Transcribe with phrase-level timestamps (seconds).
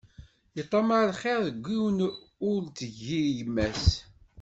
[0.61, 1.97] Iṭṭamaɛ lxiṛ deg win
[2.49, 3.85] ur d-tgi yemma-s.